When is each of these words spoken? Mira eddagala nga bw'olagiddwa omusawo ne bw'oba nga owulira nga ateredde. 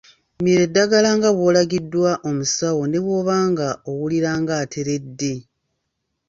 Mira 0.43 0.61
eddagala 0.67 1.09
nga 1.17 1.29
bw'olagiddwa 1.35 2.11
omusawo 2.29 2.81
ne 2.87 2.99
bw'oba 3.03 3.35
nga 3.51 3.67
owulira 3.89 4.31
nga 4.41 4.53
ateredde. 4.63 5.33